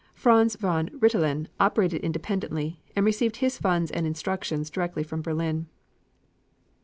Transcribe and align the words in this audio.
Franz 0.15 0.55
von 0.55 0.89
Rintelen 0.95 1.47
operated 1.59 2.01
independently 2.01 2.81
and 2.95 3.05
received 3.05 3.35
his 3.35 3.59
funds 3.59 3.91
and 3.91 4.07
instructions 4.07 4.71
directly 4.71 5.03
from 5.03 5.21
Berlin. 5.21 5.67